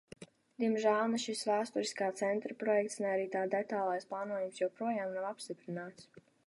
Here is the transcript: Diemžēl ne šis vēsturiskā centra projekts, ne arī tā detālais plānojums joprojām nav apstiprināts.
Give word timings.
Diemžēl 0.61 1.09
ne 1.11 1.19
šis 1.23 1.43
vēsturiskā 1.49 2.07
centra 2.21 2.57
projekts, 2.65 2.99
ne 3.05 3.11
arī 3.13 3.29
tā 3.37 3.45
detālais 3.55 4.11
plānojums 4.15 4.63
joprojām 4.67 5.17
nav 5.19 5.33
apstiprināts. 5.37 6.15